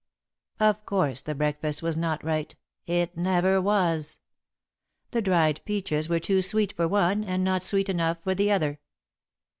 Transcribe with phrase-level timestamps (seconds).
[0.59, 2.55] Of course the breakfast was not right
[2.87, 4.17] it never was.
[5.11, 8.79] The dried peaches were too sweet for one and not sweet enough for the other.